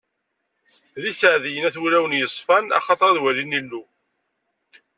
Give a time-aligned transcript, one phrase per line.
[1.01, 3.83] D iseɛdiyen, at wulawen yeṣfan, axaṭer ad walin Illu!